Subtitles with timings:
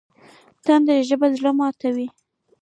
[0.65, 2.07] تنده ژبه زړه ماتوي